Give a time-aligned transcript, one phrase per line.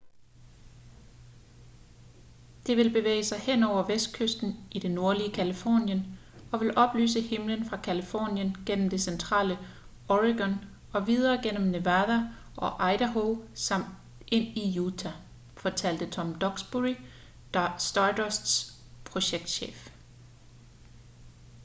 [2.67, 6.19] det vil bevæge sig henover vestkysten i det nordlige californien
[6.51, 9.57] og vil oplyse himlen fra californien gennem det centrale
[10.09, 10.55] oregon
[10.93, 12.19] og videre gennem nevada
[12.57, 13.85] og idaho samt
[14.27, 15.13] ind i utah
[15.57, 16.95] fortalte tom duxbury
[17.79, 19.89] stardusts projektchef